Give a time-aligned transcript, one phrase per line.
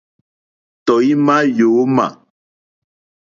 [0.85, 2.07] Tɔ̀ímá yǒmà.